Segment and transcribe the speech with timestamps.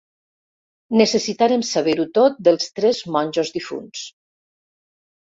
[1.01, 4.07] Necessitarem saber-ho tot dels tres monjos difunts.